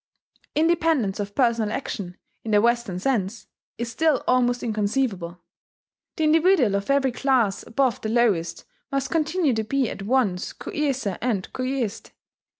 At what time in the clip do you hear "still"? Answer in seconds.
3.91-4.23